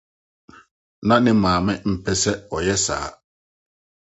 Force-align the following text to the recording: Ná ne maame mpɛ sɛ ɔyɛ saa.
Ná 1.07 1.15
ne 1.23 1.31
maame 1.41 1.73
mpɛ 1.91 2.11
sɛ 2.21 2.31
ɔyɛ 2.55 2.75
saa. 2.85 3.07